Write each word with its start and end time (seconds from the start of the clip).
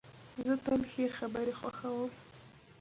زه 0.45 0.53
تل 0.65 0.81
ښې 0.91 1.05
خبري 1.17 1.53
خوښوم. 1.59 2.11